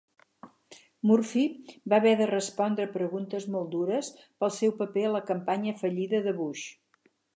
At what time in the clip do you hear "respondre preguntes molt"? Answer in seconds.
2.31-3.69